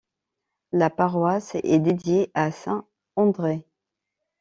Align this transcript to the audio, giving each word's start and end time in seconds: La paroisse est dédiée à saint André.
La 0.71 0.89
paroisse 0.89 1.53
est 1.61 1.77
dédiée 1.77 2.31
à 2.33 2.51
saint 2.51 2.87
André. 3.15 3.63